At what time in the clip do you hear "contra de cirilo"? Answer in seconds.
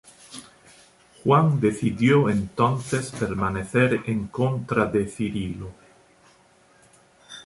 4.29-5.69